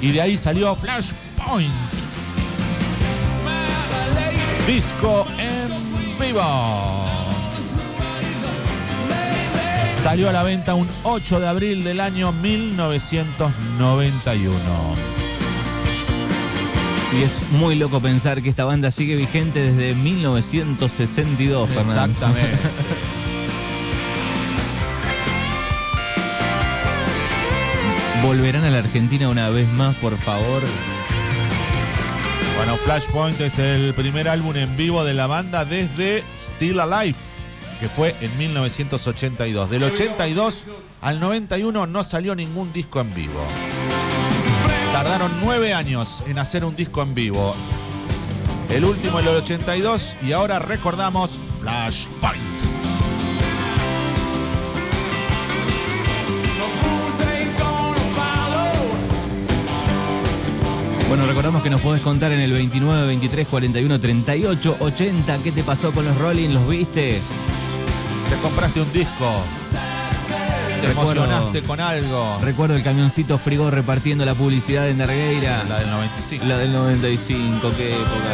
[0.00, 1.72] y de ahí salió Flashpoint.
[4.66, 5.70] Disco en
[6.18, 6.42] vivo.
[10.02, 14.52] Salió a la venta un 8 de abril del año 1991.
[17.16, 21.92] Y es muy loco pensar que esta banda sigue vigente desde 1962, Fernando.
[21.92, 22.58] Exactamente.
[28.22, 30.62] ¿Volverán a la Argentina una vez más, por favor?
[32.56, 37.18] Bueno, Flashpoint es el primer álbum en vivo de la banda desde Still Alive,
[37.80, 39.68] que fue en 1982.
[39.68, 40.64] Del 82
[41.00, 43.44] al 91 no salió ningún disco en vivo.
[44.92, 47.56] Tardaron nueve años en hacer un disco en vivo.
[48.70, 52.71] El último en el 82 y ahora recordamos Flashpoint.
[61.12, 65.38] Bueno, recordamos que nos podés contar en el 29, 23, 41, 38, 80.
[65.42, 66.54] ¿Qué te pasó con los Rolling?
[66.54, 67.20] ¿Los viste?
[68.30, 69.44] Te compraste un disco.
[70.80, 72.38] Te Recuerdo- emocionaste con algo.
[72.40, 75.62] Recuerdo el camioncito Frigo repartiendo la publicidad en Dargueira.
[75.68, 76.44] La del 95.
[76.46, 78.32] La del 95, qué época.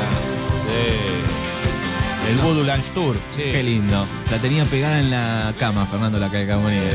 [0.62, 2.30] Sí.
[2.30, 3.16] El Voodoo Lunch Tour.
[3.34, 3.42] Sí.
[3.42, 4.06] Qué lindo.
[4.30, 6.92] La tenía pegada en la cama, Fernando, la calcamonía.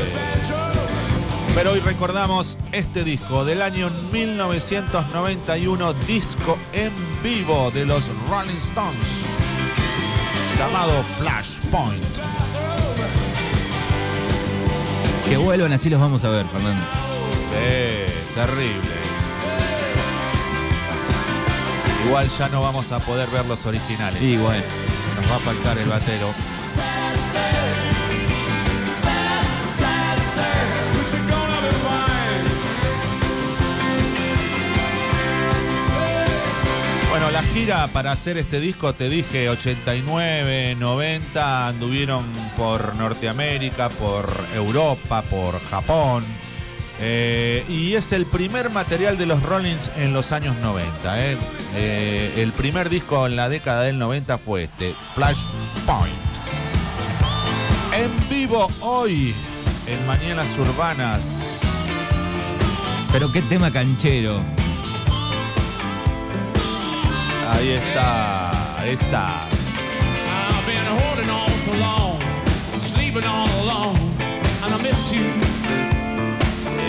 [1.54, 6.90] Pero hoy recordamos este disco del año 1991, disco en
[7.22, 9.22] vivo de los Rolling Stones,
[10.58, 12.04] llamado Flashpoint.
[15.28, 16.82] Que vuelvan, así los vamos a ver, Fernando.
[17.50, 18.90] Sí, terrible.
[22.06, 24.20] Igual ya no vamos a poder ver los originales.
[24.20, 24.64] Y bueno.
[25.16, 26.34] Nos va a faltar el batero.
[37.14, 42.24] Bueno, la gira para hacer este disco, te dije, 89, 90, anduvieron
[42.56, 46.24] por Norteamérica, por Europa, por Japón.
[47.00, 51.24] Eh, y es el primer material de los Rollins en los años 90.
[51.24, 51.36] eh.
[51.76, 56.12] Eh, el primer disco en la década del 90 fue este, Flashpoint.
[57.92, 59.32] En vivo hoy,
[59.86, 61.60] en Mañanas Urbanas.
[63.12, 64.63] Pero qué tema canchero.
[74.74, 75.22] I miss you.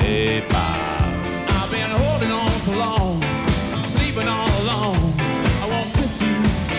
[0.03, 0.67] Epa.
[1.47, 3.21] I've been holding on so long,
[3.79, 5.13] sleeping all alone.
[5.61, 6.35] I won't kiss you.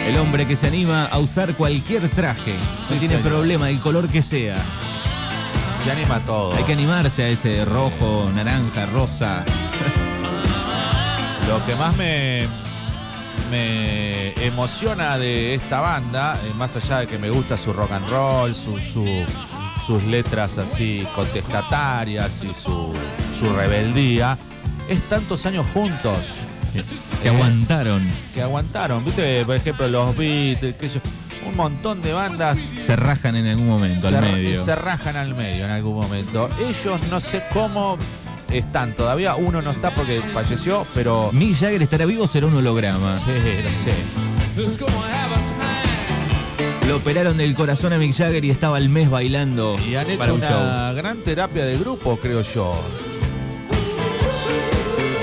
[0.09, 2.55] El hombre que se anima a usar cualquier traje.
[2.87, 3.23] Sí, no tiene señor.
[3.23, 4.57] problema, el color que sea.
[5.83, 6.55] Se anima todo.
[6.55, 9.45] Hay que animarse a ese rojo, naranja, rosa.
[11.49, 12.49] Lo que más me,
[13.51, 18.09] me emociona de esta banda, eh, más allá de que me gusta su rock and
[18.09, 19.25] roll, su, su-
[19.87, 22.93] sus letras así contestatarias y su,
[23.39, 24.37] su rebeldía,
[24.89, 26.17] es tantos años juntos.
[27.23, 28.07] Que aguantaron.
[28.35, 29.05] que aguantaron.
[29.05, 29.45] ¿Viste?
[29.47, 31.01] Por ejemplo, los Beatles, yo,
[31.49, 34.63] un montón de bandas Se rajan en algún momento se, al medio.
[34.65, 36.51] se rajan al medio en algún momento.
[36.59, 37.97] Ellos no sé cómo
[38.59, 39.35] están todavía.
[39.37, 41.31] Uno no está porque falleció, pero.
[41.33, 43.19] Mick Jagger estará vivo o será un holograma.
[43.21, 43.33] Sí,
[43.63, 43.93] lo sé.
[46.89, 50.15] Lo operaron del corazón a Mick Jagger y estaba al mes bailando Y han para
[50.27, 50.63] hecho un show.
[50.63, 52.75] una gran terapia de grupo, creo yo.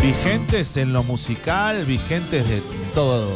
[0.01, 2.61] Vigentes en lo musical, vigentes de
[2.93, 3.29] todo,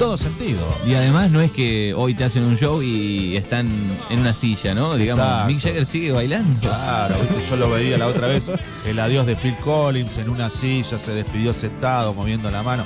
[0.00, 0.66] todo sentido.
[0.86, 3.68] Y además no es que hoy te hacen un show y están
[4.08, 4.96] en una silla, ¿no?
[4.96, 5.46] Digamos, Exacto.
[5.46, 6.58] Mick Jagger sigue bailando.
[6.58, 7.50] Claro, ¿viste?
[7.50, 8.50] yo lo veía la otra vez,
[8.86, 12.84] el adiós de Phil Collins en una silla, se despidió sentado, moviendo la mano.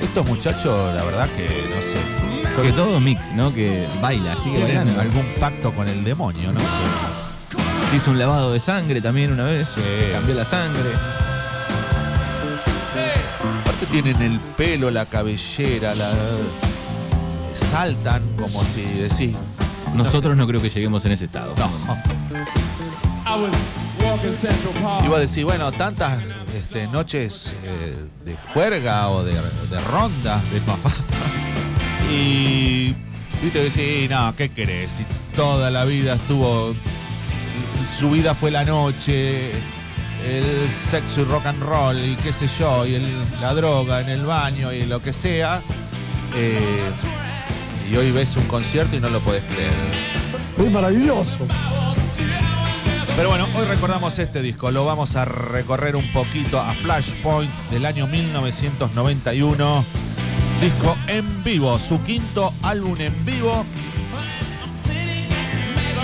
[0.00, 2.54] Estos muchachos, la verdad que no sé.
[2.54, 3.52] Sobre todo Mick, ¿no?
[3.52, 4.98] Que baila, sigue bailando.
[4.98, 6.60] algún pacto con el demonio, ¿no?
[7.90, 9.68] Se hizo un lavado de sangre también una vez.
[9.74, 9.82] Sí.
[9.82, 10.88] Se cambió la sangre.
[13.78, 16.10] Aparte tienen el pelo, la cabellera, la...
[17.54, 19.36] saltan como si decís.
[19.94, 21.54] Nosotros no creo que lleguemos en ese estado.
[21.54, 23.52] I was
[24.02, 25.04] walking Central Park.
[25.04, 26.18] Iba a decir, bueno, tantas
[26.56, 27.94] este, noches eh,
[28.24, 31.04] de juerga o de, de ronda, de fafafa.
[32.10, 32.96] Y
[33.40, 34.90] viste que sí, no, ¿qué querés?
[34.90, 36.74] Si toda la vida estuvo.
[37.96, 39.52] Su vida fue la noche,
[40.28, 44.08] el sexo y rock and roll, y qué sé yo, y el- la droga en
[44.10, 45.62] el baño y lo que sea.
[46.34, 46.90] eh,
[47.90, 49.72] y hoy ves un concierto y no lo podés creer.
[50.58, 51.38] Muy maravilloso.
[53.16, 54.70] Pero bueno, hoy recordamos este disco.
[54.70, 59.84] Lo vamos a recorrer un poquito a Flashpoint del año 1991.
[60.60, 63.64] Disco en vivo, su quinto álbum en vivo.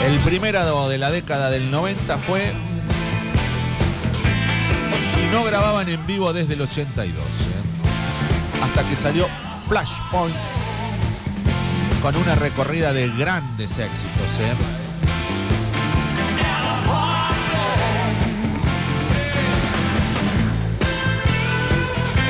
[0.06, 2.52] El primero de la década del 90 fue.
[5.34, 7.18] No grababan en vivo desde el 82.
[7.18, 7.26] ¿eh?
[8.62, 9.26] Hasta que salió
[9.66, 10.36] Flashpoint
[12.00, 14.38] con una recorrida de grandes éxitos.
[14.38, 14.54] ¿eh?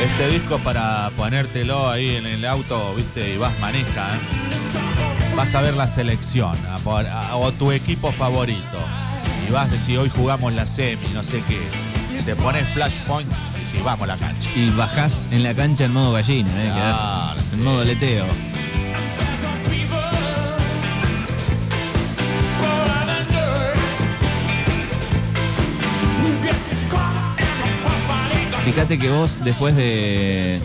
[0.03, 5.37] Este disco para ponértelo ahí en el auto, viste, y vas maneja, ¿eh?
[5.37, 6.57] vas a ver la selección
[7.35, 8.79] o tu equipo favorito.
[9.47, 11.94] Y vas a decir, hoy jugamos la semi, no sé qué.
[12.25, 14.51] Te pones flashpoint y decís, vamos a la cancha.
[14.57, 16.71] Y bajás en la cancha en modo gallina, ¿eh?
[16.75, 18.25] Quedás en modo leteo.
[28.65, 30.59] Fíjate que vos, después de.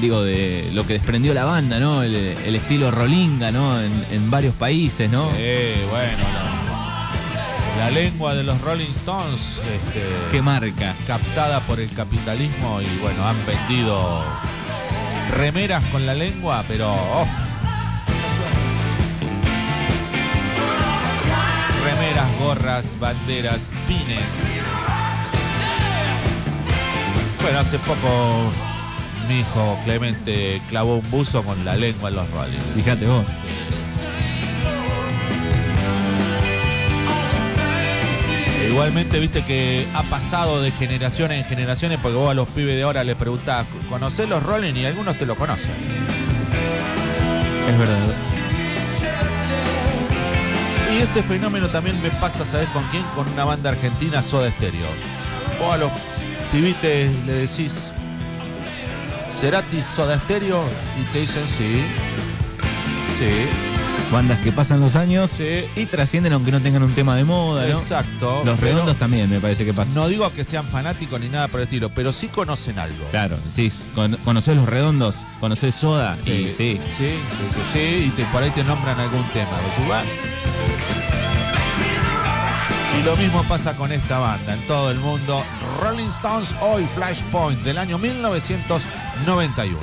[0.00, 2.02] Digo, de lo que desprendió la banda, ¿no?
[2.02, 3.80] El, el estilo rolinga, ¿no?
[3.80, 5.30] En, en varios países, ¿no?
[5.30, 6.45] Sí, bueno, la,
[7.78, 10.94] la lengua de los Rolling Stones, este, ¿Qué marca?
[11.06, 14.24] captada por el capitalismo y bueno, han vendido
[15.36, 17.26] remeras con la lengua, pero oh.
[21.84, 24.62] remeras, gorras, banderas, pines.
[27.42, 28.50] Bueno, hace poco
[29.28, 32.58] mi hijo Clemente clavó un buzo con la lengua en los Rolling.
[32.74, 33.26] Fíjate vos.
[38.68, 42.82] Igualmente, viste que ha pasado de generación en generaciones, porque vos a los pibes de
[42.82, 44.74] ahora les preguntás, ¿conocés los Rolling?
[44.74, 45.74] Y algunos te lo conocen.
[47.70, 47.98] Es verdad.
[50.92, 53.02] Y ese fenómeno también me pasa, ¿sabés con quién?
[53.14, 54.86] Con una banda argentina, Soda Stereo.
[55.60, 55.92] Vos a los
[56.52, 57.92] pibites le decís,
[59.30, 60.64] ¿Cerati Soda Stereo?
[61.00, 61.82] Y te dicen sí.
[63.18, 63.75] Sí.
[64.12, 65.64] Bandas que pasan los años Sí.
[65.74, 67.74] y trascienden aunque no tengan un tema de moda, ¿no?
[67.76, 68.42] Exacto.
[68.44, 69.90] Los redondos también me parece que pasa.
[69.94, 73.04] No digo que sean fanáticos ni nada por el estilo, pero sí conocen algo.
[73.10, 73.72] Claro, sí.
[73.96, 75.16] Con- ¿Conocés los redondos?
[75.40, 76.16] ¿Conocés Soda?
[76.24, 76.78] Sí, sí.
[76.96, 77.14] Sí,
[77.72, 79.48] sí, y te- por ahí te nombran algún tema.
[82.98, 85.42] Y lo mismo pasa con esta banda en todo el mundo.
[85.82, 89.76] Rolling Stones hoy Flashpoint del año 1991.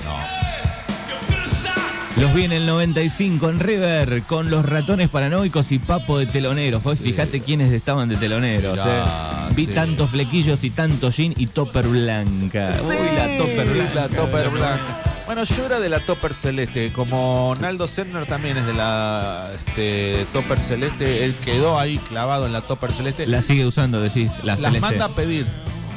[2.24, 6.82] Los vi en el 95 en River con los ratones paranoicos y Papo de teloneros.
[6.82, 7.03] Vos Sí.
[7.03, 8.77] fijate quiénes estaban de teloneros.
[8.77, 9.01] Mirá,
[9.50, 9.53] eh.
[9.58, 9.72] Vi sí.
[9.74, 12.70] tantos flequillos y tanto jean y topper blanca.
[12.88, 13.94] Uy, la topper blanca.
[13.96, 15.01] La topper blanca.
[15.25, 20.25] Bueno, yo era de la topper celeste, como Naldo Sendner también es de la este,
[20.32, 23.27] topper celeste, él quedó ahí clavado en la topper celeste.
[23.27, 24.80] La sigue usando, decís, la las celeste.
[24.80, 25.46] manda a pedir,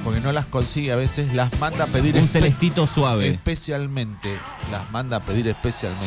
[0.06, 3.28] porque no las consigue a veces, las manda a pedir Un celestito suave.
[3.28, 4.38] especialmente.
[4.70, 6.06] Las manda a pedir especialmente.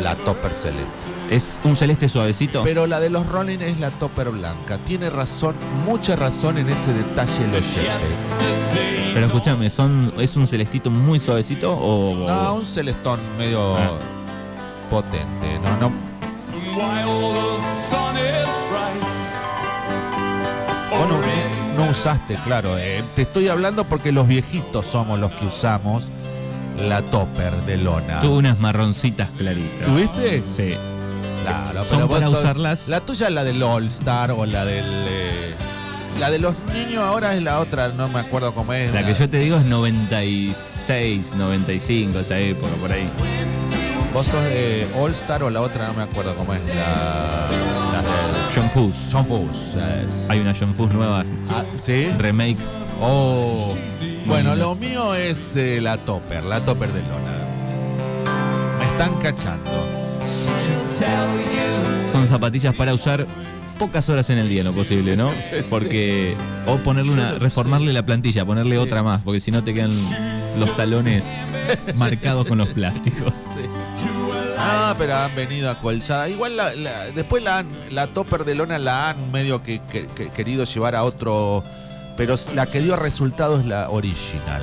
[0.00, 1.10] la topper celeste.
[1.30, 2.62] Es un celeste suavecito.
[2.62, 4.78] Pero la de los Rolling es la topper blanca.
[4.78, 9.10] Tiene razón, mucha razón en ese detalle el oyente.
[9.12, 12.14] Pero escúchame, son, ¿es un celestito muy suavecito o.?
[12.26, 13.90] No, un celestón medio Ah.
[14.88, 15.58] potente.
[15.64, 16.10] No, no.
[21.90, 22.76] Usaste, claro.
[22.78, 26.08] eh, te estoy hablando porque los viejitos somos los que usamos
[26.88, 28.20] la topper de lona.
[28.20, 29.84] Tuve unas marroncitas claritas.
[29.84, 30.42] ¿Tuviste?
[30.56, 30.74] Sí.
[31.42, 32.88] Claro, Son pero para usarlas.
[32.88, 34.84] La tuya es la del All Star o la del.
[34.84, 35.54] eh,
[36.18, 38.92] la de los niños ahora es la otra, no me acuerdo cómo es.
[38.92, 43.08] La que yo te digo es 96, 95, esa época, por ahí.
[44.12, 46.60] Vos sos de All Star o la otra, no me acuerdo cómo es.
[46.68, 46.74] La.
[47.92, 48.54] La del.
[48.54, 48.94] John Fus.
[49.12, 49.74] John Fus.
[49.76, 50.28] es.
[50.28, 52.08] Hay una John Fus nueva, Ah, ¿Sí?
[52.18, 52.58] remake.
[53.00, 53.74] Oh.
[54.26, 58.78] Bueno, lo mío es eh, la topper, la topper de lona.
[58.78, 59.70] Me están cachando.
[62.10, 63.26] Son zapatillas para usar
[63.78, 65.30] pocas horas en el día, en lo posible, ¿no?
[65.70, 66.34] Porque.
[66.66, 67.32] O ponerle una.
[67.38, 69.92] reformarle la plantilla, ponerle otra más, porque si no te quedan
[70.58, 71.24] los talones
[71.96, 73.34] marcados con los plásticos.
[74.58, 76.28] Ah, pero han venido acolchadas.
[76.30, 80.28] Igual la- la- después la, la topper de lona la han medio que, que- que
[80.28, 81.62] querido llevar a otro.
[82.16, 84.62] Pero la que dio resultado es la original.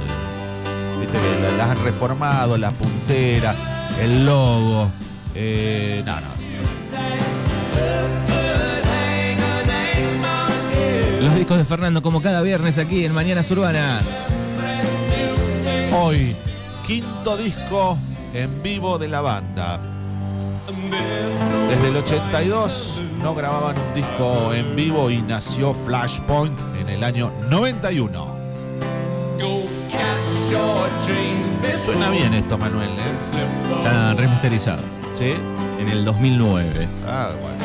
[1.00, 3.56] Viste que la- las han reformado, la puntera,
[4.02, 4.92] el logo.
[5.34, 6.28] Eh, no, no.
[11.22, 14.06] Los discos de Fernando, como cada viernes aquí en Mañanas Urbanas.
[16.00, 16.36] Hoy,
[16.86, 17.98] quinto disco
[18.34, 19.80] en vivo de la banda.
[21.70, 27.32] Desde el 82 no grababan un disco en vivo y nació Flashpoint en el año
[27.50, 28.12] 91.
[29.40, 33.78] Go cast your dreams before Suena bien esto, Manuel, ¿eh?
[33.78, 34.84] Está remasterizado
[35.18, 35.34] ¿Sí?
[35.80, 36.88] en el 2009.
[37.08, 37.57] Ah, bueno.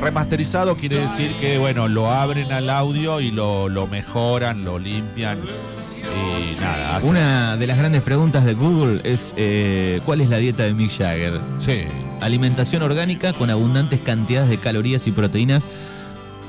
[0.00, 5.38] Remasterizado quiere decir que, bueno, lo abren al audio y lo, lo mejoran, lo limpian
[5.38, 7.00] y nada.
[7.02, 10.90] Una de las grandes preguntas de Google es eh, ¿cuál es la dieta de Mick
[10.96, 11.38] Jagger?
[11.58, 11.84] Sí.
[12.20, 15.64] Alimentación orgánica con abundantes cantidades de calorías y proteínas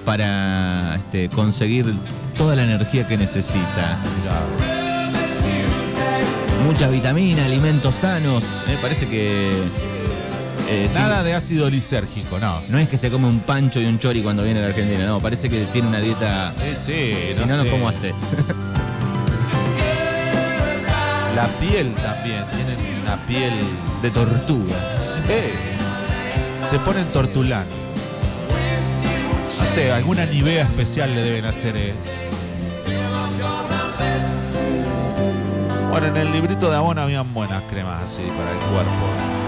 [0.05, 1.93] para este, conseguir
[2.38, 4.00] toda la energía que necesita.
[6.65, 8.43] Mucha vitamina, alimentos sanos.
[8.67, 9.51] Me parece que...
[10.72, 12.62] eh, sí, Nada de ácido lisérgico, no.
[12.70, 15.06] no es que se come un pancho y un chori cuando viene a la Argentina,
[15.06, 16.54] no, parece que tiene una dieta...
[16.62, 17.70] Eh, sí, Si no, no, sé.
[17.70, 18.13] ¿cómo haces?
[21.36, 23.54] La piel también, tienen una piel
[24.01, 24.75] De tortuga.
[25.01, 25.24] Sí.
[26.70, 27.66] Se ponen tortulán.
[29.60, 31.75] No sé, alguna nivea especial le deben hacer.
[31.78, 31.94] eh.
[35.90, 39.41] Bueno, en el librito de Avon habían buenas cremas así para el cuerpo.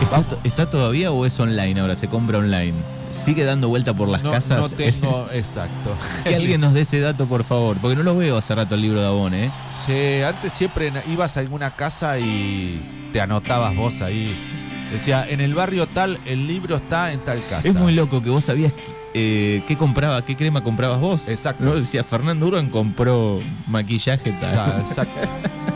[0.00, 1.96] ¿Está, to- está todavía o es online ahora?
[1.96, 2.74] ¿Se compra online?
[3.10, 4.58] ¿Sigue dando vuelta por las No, casas?
[4.60, 5.94] no tengo, exacto.
[6.24, 7.76] que alguien nos dé ese dato, por favor.
[7.80, 9.50] Porque no lo veo hace rato el libro de Avon, ¿eh?
[9.86, 12.82] Sí, antes siempre ibas a alguna casa y
[13.12, 14.36] te anotabas vos ahí.
[14.92, 17.68] Decía, en el barrio tal, el libro está en tal casa.
[17.68, 18.72] Es muy loco que vos sabías
[19.14, 21.28] eh, qué compraba, qué crema comprabas vos.
[21.28, 21.64] Exacto.
[21.64, 21.74] ¿No?
[21.74, 24.80] Decía, Fernando Urban compró maquillaje tal.
[24.80, 25.20] Exacto.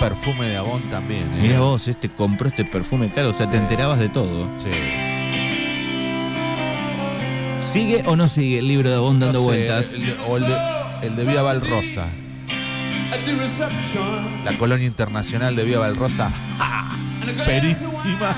[0.00, 1.38] Perfume de Avon también, ¿eh?
[1.42, 4.48] Mira vos, este compró este perfume caro, o sea, te enterabas de todo.
[4.58, 4.68] Sí.
[7.58, 9.94] ¿Sigue o no sigue el libro de Avon dando No sé, vueltas?
[9.94, 10.56] el de- o el de,
[11.02, 12.06] el de Vía Valrosa.
[14.44, 16.30] La colonia internacional de Vía Valrosa.
[17.22, 18.36] And a glass of Perísima.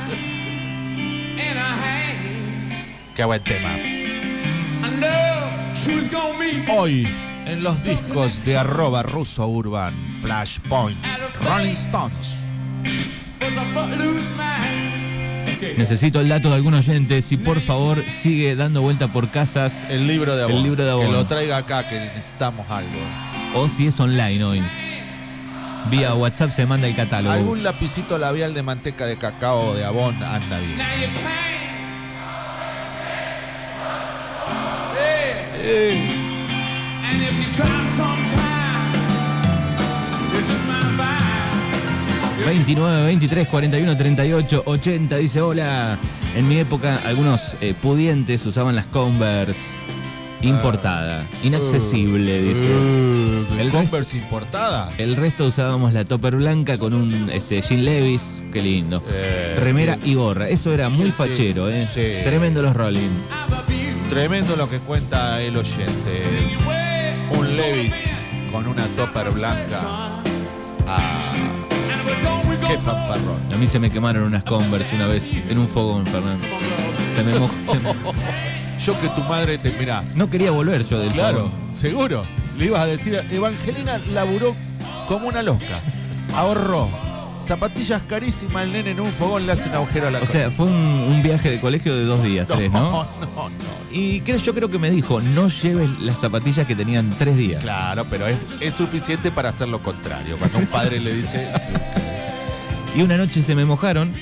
[3.15, 3.77] Qué buen tema.
[3.77, 7.09] I know she was gonna meet Hoy,
[7.47, 10.99] en los discos de arroba ruso urban, Flashpoint,
[11.43, 12.37] Rolling Stones.
[15.77, 17.23] Necesito el dato de algún oyente.
[17.23, 20.57] Si por favor sigue dando vuelta por casas El libro de Avon.
[20.57, 21.07] El libro de Avon.
[21.07, 22.91] Que lo traiga acá, que necesitamos algo.
[23.55, 24.63] o si es online hoy.
[25.91, 27.33] Vía WhatsApp se manda el catálogo.
[27.33, 30.79] Algún lapicito labial de manteca de cacao de Avon anda bien.
[35.67, 36.16] You
[42.47, 45.17] 29, 23, 41, 38, 80.
[45.17, 45.99] Dice, hola.
[46.35, 49.83] En mi época, algunos eh, pudientes usaban las Converse
[50.43, 51.27] importada.
[51.43, 52.75] Inaccesible, dice.
[52.75, 54.91] Uh, El Converse importada.
[54.99, 58.41] El resto usábamos la topper blanca con un este, Jean Levis.
[58.53, 59.03] Qué lindo.
[59.11, 60.49] Eh, Remera y gorra.
[60.49, 61.87] Eso era muy Sí, fachero, ¿eh?
[61.87, 62.23] sí.
[62.23, 63.11] Tremendo los Rolling.
[64.11, 66.76] Tremendo lo que cuenta el oyente.
[67.57, 67.95] Levis
[68.53, 69.81] con una topper blanca.
[70.87, 71.33] Ah,
[72.69, 73.37] Qué fanfarrón.
[73.53, 76.45] A mí se me quemaron unas Converse una vez en un fogón, Fernando.
[77.15, 77.95] Se me moj- se me-
[78.85, 79.71] Yo que tu madre te.
[79.79, 81.53] Mirá, No quería volver yo del claro, fogón.
[81.75, 82.23] seguro.
[82.59, 84.55] Le ibas a decir, Evangelina laburó
[85.09, 85.81] como una loca.
[86.35, 86.89] Ahorró.
[87.41, 90.67] Zapatillas carísimas, el nene en un fogón le hacen agujero a la O sea, fue
[90.67, 92.81] un, un viaje de colegio de dos días, tres, ¿no?
[92.91, 93.86] no, no, no.
[93.97, 97.63] Y creo, yo creo que me dijo, no lleves las zapatillas que tenían tres días.
[97.63, 100.37] Claro, pero es, es suficiente para hacer lo contrario.
[100.37, 101.49] Cuando un padre le dice.
[102.95, 104.13] Y una noche se me mojaron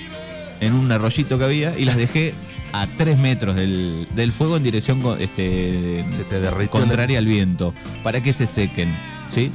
[0.60, 2.34] en un arroyito que había y las dejé
[2.72, 7.74] a tres metros del, del fuego en dirección este, Se te derritió contraria al viento,
[8.04, 8.94] para que se sequen,
[9.28, 9.50] ¿sí?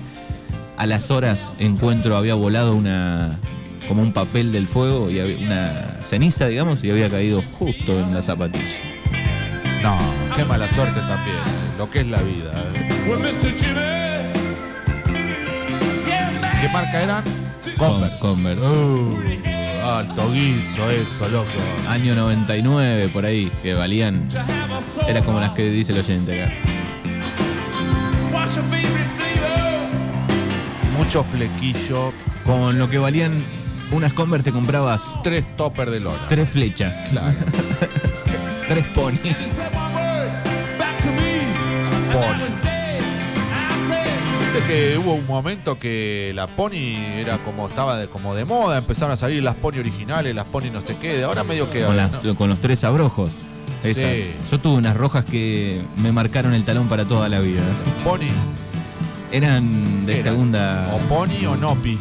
[0.75, 3.38] A las horas encuentro, había volado una
[3.88, 8.13] como un papel del fuego y había una ceniza, digamos, y había caído justo en
[8.13, 8.88] la zapatilla.
[9.83, 9.98] No,
[10.36, 11.38] qué mala suerte también.
[11.77, 12.51] Lo que es la vida.
[12.75, 12.89] eh.
[16.62, 17.24] ¿Qué marca eran?
[17.77, 18.65] Con- Converse.
[18.65, 19.17] Uh,
[19.86, 21.48] alto guiso, eso, loco.
[21.88, 24.27] Año 99, por ahí, que valían.
[25.07, 26.53] Era como las que dice el oyente acá.
[30.98, 32.12] Mucho flequillo,
[32.45, 33.31] Con lo que valían
[33.91, 36.27] unas Converse te comprabas tres toppers de lona.
[36.27, 37.33] tres flechas, Claro.
[38.69, 38.85] tres.
[38.85, 39.17] And Pony.
[44.67, 49.11] que hubo un momento que la pony era como estaba de, como de moda, empezaron
[49.13, 51.97] a salir las pony originales, las pony no sé qué, de ahora medio que Con,
[51.97, 52.35] las- ¿no?
[52.35, 53.31] con los tres abrojos.
[53.83, 54.03] Esas.
[54.13, 54.31] Sí.
[54.51, 57.61] Yo tuve unas rojas que me marcaron el talón para toda la vida.
[58.03, 58.27] pony
[59.31, 60.88] Eran de segunda.
[60.93, 61.97] o pony o nopi.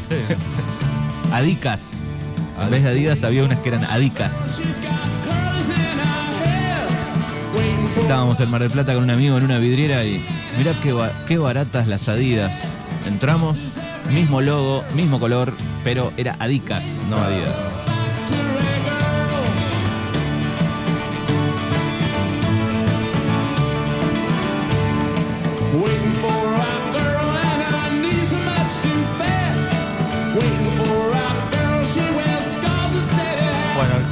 [1.32, 1.92] Adicas.
[2.62, 4.60] En vez de Adidas había unas que eran Adicas.
[7.97, 10.25] Estábamos en Mar del Plata con un amigo en una vidriera y
[10.57, 10.95] mirá qué,
[11.26, 12.52] qué baratas las Adidas.
[13.07, 13.57] Entramos,
[14.12, 15.52] mismo logo, mismo color,
[15.85, 17.78] pero era Adicas, no Adidas.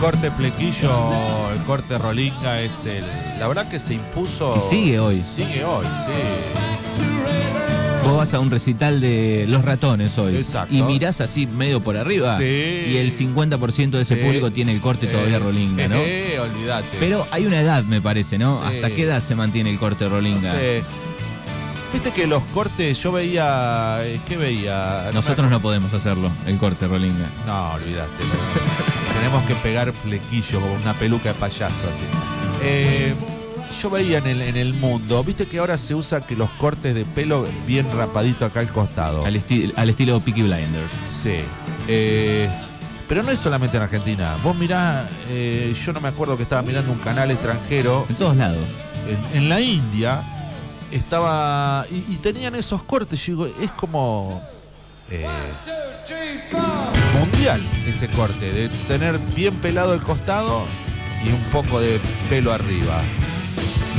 [0.06, 3.04] Corte flequillo, el corte rolinga es el.
[3.40, 4.54] La verdad que se impuso.
[4.56, 5.20] Y sigue hoy.
[5.24, 7.02] Sigue hoy, sí.
[8.04, 10.72] Vos vas a un recital de Los Ratones hoy Exacto.
[10.72, 12.44] y mirás así medio por arriba Sí.
[12.44, 14.22] y el 50% de ese Sí.
[14.22, 15.96] público tiene el corte todavía rolinga, ¿no?
[15.96, 16.98] Sí, olvídate.
[17.00, 18.60] Pero hay una edad, me parece, ¿no?
[18.60, 18.76] Sí.
[18.76, 20.52] ¿Hasta qué edad se mantiene el corte No rolinga?
[20.52, 20.84] sé.
[21.92, 23.98] Viste que los cortes, yo veía.
[24.02, 25.10] eh, ¿Qué veía?
[25.12, 27.26] Nosotros no podemos hacerlo, el corte rolinga.
[27.44, 28.22] No, olvídate.
[29.16, 32.04] Tenemos que pegar flequillo como una peluca de payaso así.
[32.62, 33.14] Eh,
[33.82, 36.94] yo veía en el, en el mundo, viste que ahora se usa que los cortes
[36.94, 39.24] de pelo bien rapadito acá al costado.
[39.24, 40.90] Al, esti- al estilo Peaky Blinders.
[41.10, 41.36] Sí.
[41.88, 42.48] Eh,
[43.08, 44.36] pero no es solamente en Argentina.
[44.42, 48.36] Vos mirás, eh, yo no me acuerdo que estaba mirando un canal extranjero En todos
[48.36, 48.64] lados.
[49.32, 50.22] en, en la India
[50.92, 53.24] estaba y, y tenían esos cortes.
[53.26, 54.40] Yo digo, es como
[55.10, 55.26] eh,
[57.18, 60.64] mundial ese corte de tener bien pelado el costado
[61.24, 63.00] y un poco de pelo arriba.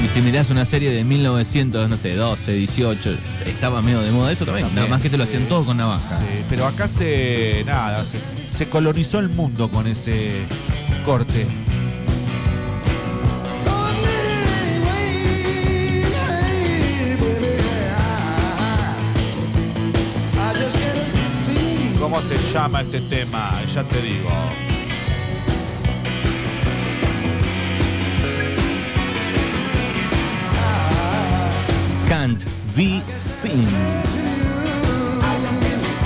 [0.04, 3.17] Y si mirás una serie de 1900, no sé, 12, 18,
[3.48, 4.67] estaba medio de moda eso también.
[4.67, 5.30] También, Nada más que te lo sí.
[5.34, 6.20] hacían todo con navaja.
[6.20, 10.34] Sí, pero acá se nada, se, se colonizó el mundo con ese
[11.04, 11.48] corte.
[22.17, 23.51] ¿Cómo se llama este tema?
[23.71, 24.32] Ya te digo.
[32.10, 32.43] Can't
[32.75, 33.62] be seen.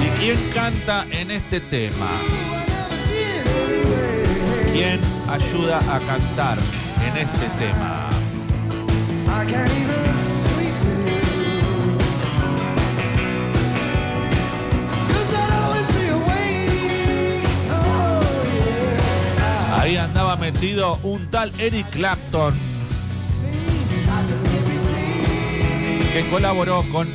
[0.04, 2.10] ¿Y quién canta en este tema?
[4.74, 6.58] ¿Quién ayuda a cantar
[7.08, 8.10] en este tema?
[20.32, 22.54] Andaba metido un tal Eric Clapton
[26.14, 27.06] que colaboró con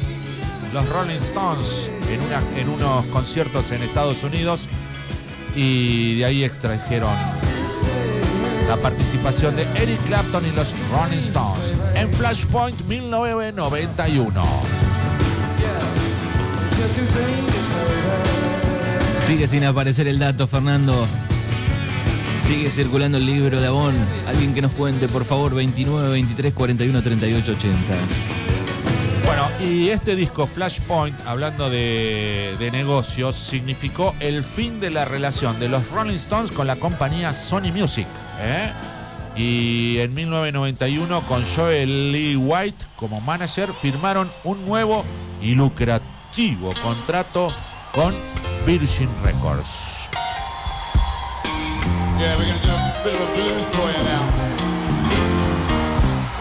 [0.74, 1.90] los Rolling Stones
[2.58, 4.68] en unos conciertos en Estados Unidos
[5.54, 7.14] y de ahí extrajeron
[8.68, 14.44] la participación de Eric Clapton y los Rolling Stones en Flashpoint 1991.
[19.26, 21.08] Sigue sin aparecer el dato, Fernando.
[22.46, 23.92] Sigue circulando el libro de Avon.
[24.28, 27.94] Alguien que nos cuente, por favor, 29, 23, 41, 38, 80.
[29.24, 35.68] Bueno, y este disco Flashpoint, hablando de, negocios, significó el fin de la relación de
[35.68, 38.06] los Rolling Stones con la compañía Sony Music.
[38.40, 38.70] ¿eh?
[39.34, 45.04] Y en 1991, con Joel Lee White como manager, firmaron un nuevo
[45.42, 47.52] y lucrativo contrato
[47.92, 48.14] con
[48.64, 49.95] Virgin Records.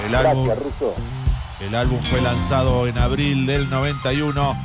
[0.06, 0.48] El álbum,
[1.60, 4.56] el álbum fue lanzado en abril del 91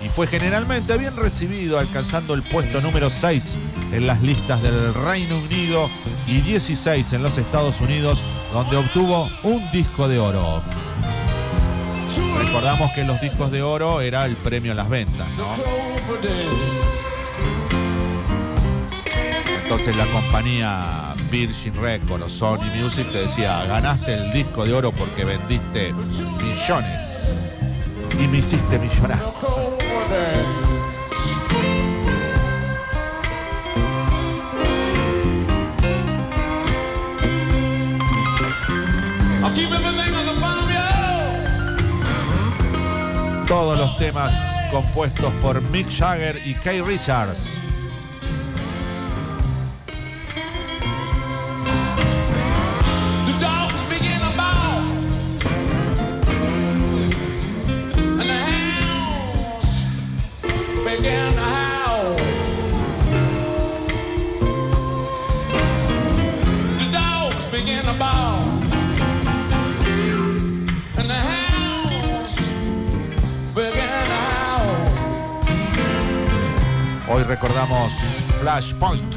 [0.00, 3.58] y fue generalmente bien recibido, alcanzando el puesto número 6
[3.92, 5.90] en las listas del Reino Unido
[6.26, 8.22] y 16 en los Estados Unidos,
[8.52, 10.62] donde obtuvo un disco de oro.
[12.38, 15.54] Recordamos que los discos de oro era el premio a las ventas, ¿no?
[19.64, 24.92] Entonces la compañía Virgin Records o Sony Music te decía, ganaste el disco de oro
[24.92, 27.26] porque vendiste millones
[28.22, 29.32] y me hiciste millonario.
[43.48, 44.34] Todos los temas
[44.70, 47.63] compuestos por Mick Jagger y Kay Richards.
[77.24, 77.94] Hoy recordamos
[78.38, 79.14] Flashpoint.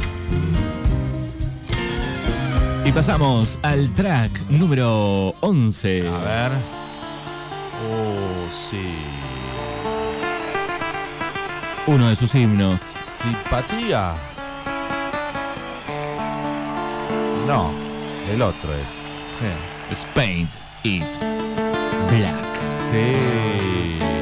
[2.86, 6.08] Y pasamos al track número 11.
[6.08, 6.52] A ver.
[7.84, 8.96] Oh, sí.
[11.86, 12.82] Uno de sus himnos.
[13.12, 14.13] Simpatía.
[17.46, 17.72] No,
[18.32, 19.12] el otro es.
[19.91, 20.06] Sí.
[20.15, 20.50] Paint
[20.84, 21.04] It
[22.10, 22.62] Black.
[22.89, 24.17] Sí.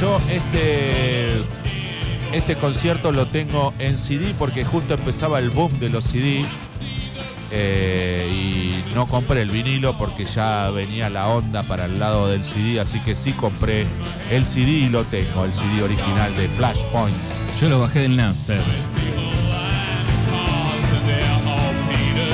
[0.00, 1.28] Yo este
[2.32, 6.44] este concierto lo tengo en CD porque justo empezaba el boom de los CD
[7.50, 12.44] eh, y no compré el vinilo porque ya venía la onda para el lado del
[12.44, 13.86] CD, así que sí compré
[14.30, 17.16] el CD y lo tengo, el CD original de Flashpoint.
[17.60, 18.60] Yo lo bajé del Napster.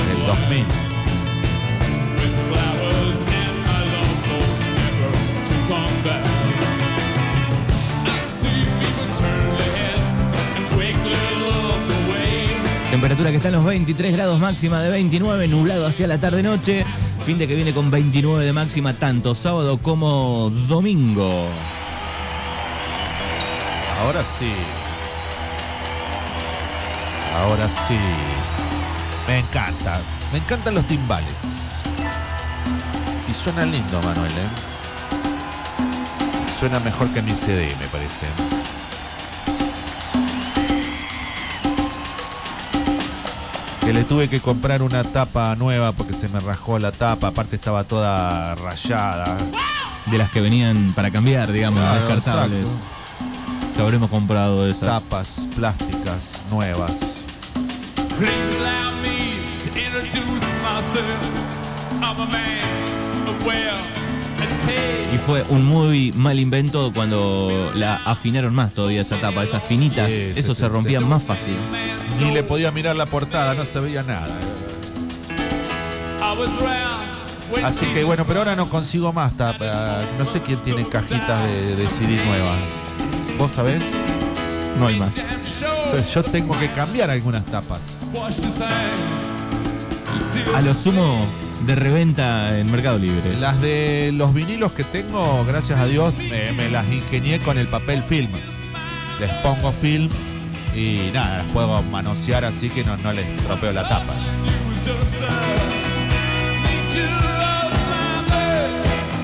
[0.08, 0.93] Del 2000.
[13.14, 16.84] Temperatura que está en los 23 grados máxima de 29, nublado hacia la tarde-noche.
[17.24, 21.46] Fin de que viene con 29 de máxima tanto sábado como domingo.
[24.00, 24.52] Ahora sí.
[27.36, 28.00] Ahora sí.
[29.28, 30.00] Me encanta.
[30.32, 31.82] Me encantan los timbales.
[33.30, 34.48] Y suena lindo, Manuel, ¿eh?
[36.58, 38.26] Suena mejor que mi CD, me parece.
[43.84, 47.28] Que le tuve que comprar una tapa nueva porque se me rajó la tapa.
[47.28, 49.36] Aparte estaba toda rayada.
[50.06, 52.60] De las que venían para cambiar, digamos, Claro, descartables.
[52.60, 53.74] exacto.
[53.76, 54.80] Que habremos comprado esas.
[55.02, 56.92] Tapas plásticas nuevas.
[58.18, 61.44] Please allow me to introduce myself.
[62.00, 62.54] I'm a man
[64.66, 65.14] taste.
[65.14, 70.10] Y fue un muy mal invento cuando la afinaron más todavía esa tapa, esas finitas.
[70.10, 71.04] Sí, eso sí, se rompía sí.
[71.04, 71.54] más fácil.
[72.20, 74.28] Ni le podía mirar la portada, no se veía nada.
[77.64, 80.00] Así que bueno, pero ahora no consigo más tapa.
[80.18, 82.58] No sé quién tiene cajitas de, de CD nuevas.
[83.38, 83.82] ¿Vos sabés?
[84.78, 85.14] No hay más.
[86.12, 87.98] Yo tengo que cambiar algunas tapas.
[90.54, 91.26] A lo sumo
[91.66, 93.36] de reventa en Mercado Libre.
[93.38, 97.68] Las de los vinilos que tengo, gracias a Dios, me, me las ingenié con el
[97.68, 98.32] papel film.
[99.20, 100.08] Les pongo film
[100.74, 104.14] y nada, las puedo manosear así que no, no les tropeo la tapa.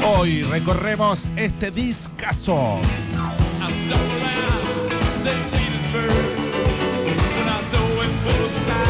[0.06, 2.78] Hoy recorremos este discazo.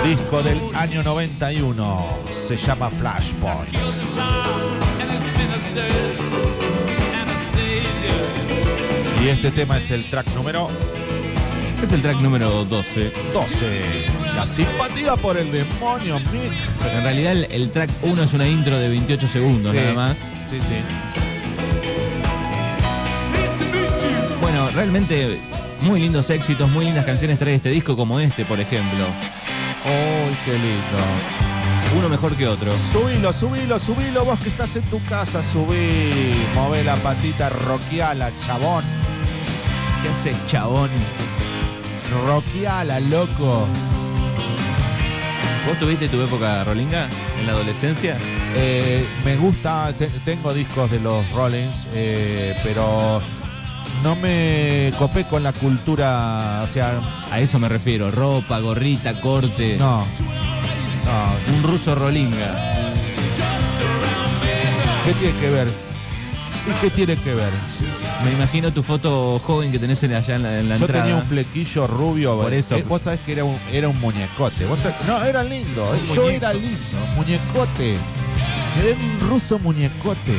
[0.05, 2.07] Disco del año 91.
[2.31, 3.69] Se llama Flashpoint.
[9.23, 10.69] Y este tema es el track número
[11.83, 13.11] Es el track número 12.
[13.33, 13.83] 12.
[14.37, 16.19] La simpatía por el demonio.
[16.19, 19.79] En realidad el, el track 1 es una intro de 28 segundos Sí.
[19.79, 20.17] nada más.
[20.49, 20.77] Sí, sí.
[24.41, 25.39] Bueno, realmente
[25.83, 29.07] muy lindos éxitos, muy lindas canciones trae este disco como este, por ejemplo.
[29.85, 30.99] ¡Uy, qué lindo!
[31.99, 32.71] Uno mejor que otro.
[32.93, 36.13] Subilo, subilo, subilo, vos que estás en tu casa, subí.
[36.55, 38.85] Move la patita, roqueala, chabón.
[40.03, 40.91] ¿Qué haces, chabón?
[42.27, 43.67] Roqueala, loco.
[45.67, 48.17] ¿Vos tuviste tu época rolinga en la adolescencia?
[48.55, 53.21] Eh, me gusta, te- tengo discos de los Rollins, eh, pero
[54.03, 56.99] no me copé con la cultura, o sea,
[57.31, 58.11] A eso me refiero.
[58.11, 59.77] Ropa, gorrita, corte.
[59.79, 60.05] no.
[61.05, 62.93] No, Un ruso rolinga.
[65.05, 65.69] ¿qué tiene que ver?
[66.71, 67.51] ¿Y qué tiene que ver?
[68.25, 71.05] Me imagino tu foto joven que tenés en- allá en la, en la Yo entrada.
[71.05, 72.37] tenía un flequillo rubio.
[72.41, 72.77] Por eso.
[72.77, 74.65] Eh, vos sabés que era un, era un muñecote.
[74.67, 75.95] Vos sabés- no, era lindo.
[75.95, 76.37] eh, Un Yo muñeco.
[76.47, 76.79] era lindo.
[77.17, 77.95] Muñecote.
[78.79, 80.37] Era un ruso muñecote.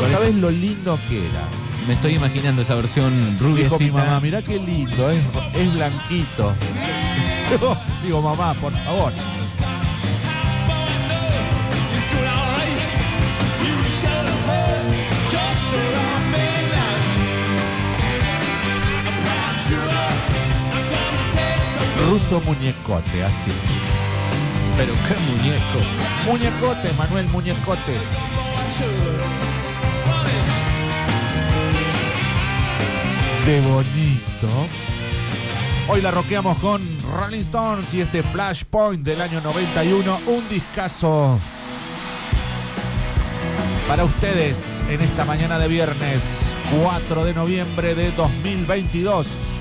[0.00, 1.48] Vos no sabés lo lindo que era.
[1.86, 3.78] Me estoy imaginando esa versión rubiecita.
[3.78, 6.54] Dijo mi mamá, mirá qué lindo, es, es blanquito.
[7.50, 9.12] Yo digo, mamá, por favor.
[22.06, 23.50] Ruso muñecote, así.
[24.76, 25.80] Pero qué muñeco.
[26.26, 27.98] Muñecote, Manuel, muñecote.
[33.44, 34.68] De bonito.
[35.88, 36.82] Hoy la roqueamos con
[37.18, 40.20] Rolling Stones y este Flashpoint del año 91.
[40.26, 41.40] Un discazo
[43.88, 49.57] para ustedes en esta mañana de viernes 4 de noviembre de 2022.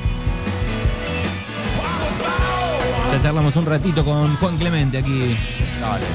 [3.27, 5.37] Charlamos un ratito con Juan Clemente aquí.
[5.81, 6.05] Dale.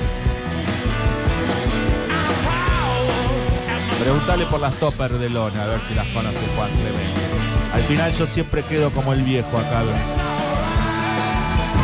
[4.00, 7.20] Preguntale por las toppers de lona, a ver si las conoce Juan Clemente.
[7.74, 9.82] Al final yo siempre quedo como el viejo acá.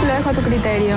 [0.03, 0.97] Lo dejo a tu criterio.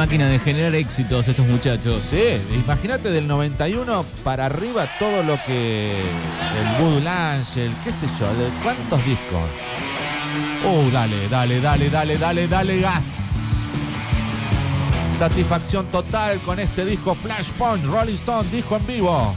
[0.00, 2.02] Máquina de generar éxitos estos muchachos.
[2.02, 2.22] Sí,
[2.54, 5.90] imagínate del 91 para arriba todo lo que.
[5.90, 9.42] El Voodoo el qué sé yo, de ¿cuántos discos?
[10.64, 13.66] Uh, dale, dale, dale, dale, dale, dale, gas.
[15.18, 19.34] Satisfacción total con este disco Flashpoint, Rolling Stone, disco en vivo.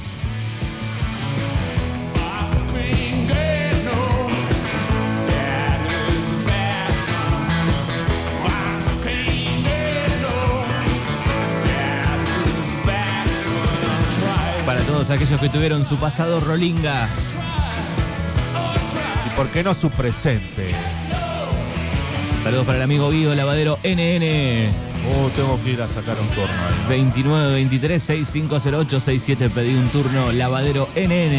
[14.65, 17.10] Para todos aquellos que tuvieron su pasado rolinga.
[19.28, 20.69] ¿Y por qué no su presente?
[22.43, 24.71] Saludos para el amigo Guido Lavadero NN.
[25.06, 26.89] Uh, tengo que ir a sacar un turno ahí.
[26.89, 31.34] 29 23 6508 67 pedí un turno lavadero NN.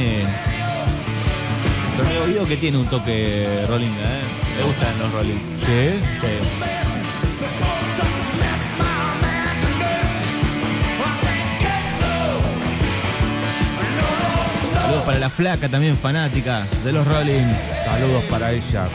[1.98, 4.22] El amigo Guido que tiene un toque rolinga, ¿eh?
[4.58, 5.42] Le gustan los rollings.
[5.64, 5.98] ¿Sí?
[6.20, 6.73] Sí.
[15.04, 17.52] Para la flaca también fanática de los Rolling.
[17.84, 18.88] Saludos para ella.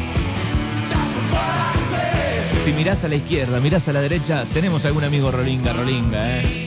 [2.66, 6.66] Si mirás a la izquierda, mirás a la derecha, tenemos algún amigo Rolinga, Rolinga, ¿eh?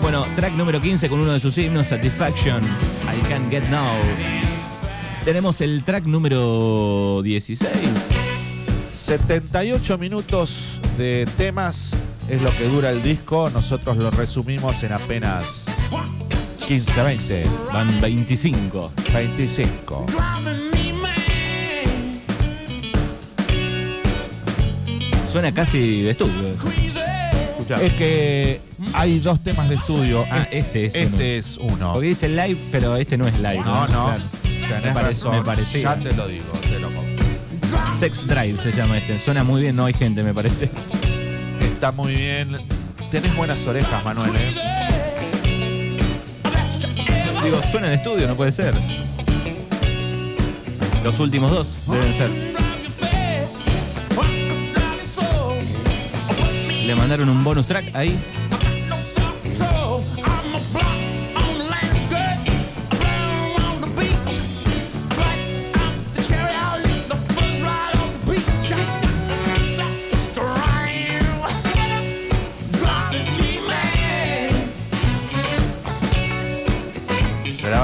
[0.00, 3.94] Bueno, track número 15 con uno de sus himnos, Satisfaction, I Can't Get Now.
[5.24, 7.68] Tenemos el track número 16.
[8.94, 11.96] 78 minutos de temas
[12.28, 13.50] es lo que dura el disco.
[13.50, 15.66] Nosotros lo resumimos en apenas
[16.66, 18.92] 15, 20, Van 25.
[19.12, 20.06] 25.
[25.30, 26.48] Suena casi de estudio.
[26.48, 27.76] Escuchá.
[27.82, 28.60] Es que
[28.92, 30.24] hay dos temas de estudio.
[30.30, 31.22] Ah, este es Este uno.
[31.24, 31.92] es uno.
[31.94, 33.60] Porque dice live, pero este no es live.
[33.64, 34.12] No, no.
[34.66, 34.86] Claro.
[34.86, 35.36] Me pare- razón.
[35.36, 35.96] me parecía.
[35.96, 36.88] Ya te lo digo, te lo.
[37.98, 39.18] Sex Drive se llama este.
[39.18, 40.70] Suena muy bien, no hay gente, me parece.
[41.84, 42.48] Está muy bien.
[43.10, 44.54] Tenés buenas orejas, Manuel, ¿eh?
[47.44, 48.72] Digo, suena en estudio, no puede ser.
[51.02, 52.30] Los últimos dos deben ser.
[56.86, 58.18] Le mandaron un bonus track ahí.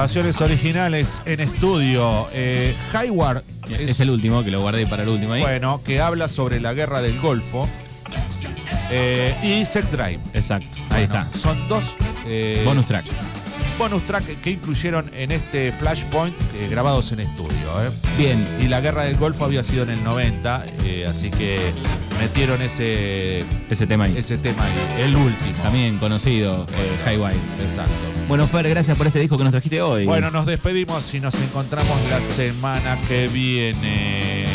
[0.01, 2.27] Grabaciones originales en estudio.
[2.33, 5.43] Eh, Hayward Es el último, que lo guardé para el último ahí.
[5.43, 7.69] bueno, que habla sobre la guerra del Golfo.
[8.89, 10.17] Eh, y Sex Drive.
[10.33, 11.37] Exacto, ahí Bueno, está.
[11.37, 13.05] Son dos eh, Bonus track.
[13.77, 17.71] bonus track que incluyeron en este Flashpoint eh, grabados en estudio.
[18.17, 21.59] Bien, Y la guerra del Golfo había sido en el 90, eh, así que
[22.19, 24.17] metieron ese, ese tema ahí.
[24.17, 25.53] ese tema ahí, el último.
[25.61, 26.65] También conocido,
[27.05, 27.35] Highway.
[27.61, 28.10] Exacto.
[28.27, 30.05] Bueno, Fer, gracias por este disco que nos trajiste hoy.
[30.05, 34.45] Bueno, nos despedimos y nos encontramos la semana que viene.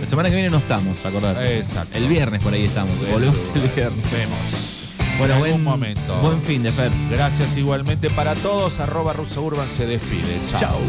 [0.00, 1.58] la semana que viene no estamos, acordate.
[1.58, 1.96] Exacto.
[1.96, 2.94] El viernes por ahí estamos.
[3.10, 4.10] Volvemos el viernes.
[4.12, 4.76] Vemos.
[5.18, 6.18] Bueno, en buen algún momento.
[6.20, 6.90] Buen fin de Fer.
[7.10, 8.80] Gracias igualmente para todos.
[8.80, 10.38] Arroba Russo Urban se despide.
[10.50, 10.60] Chao.
[10.60, 10.80] Chao.